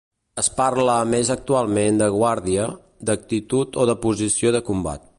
[0.43, 2.67] Es parla més actualment de guàrdia,
[3.11, 5.09] d'actitud o de posició de combat.